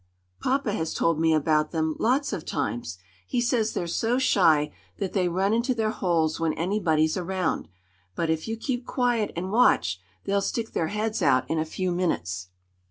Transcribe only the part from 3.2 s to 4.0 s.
He says they're